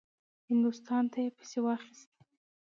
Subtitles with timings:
[0.49, 2.09] هندوستان ته یې پسې واخیست.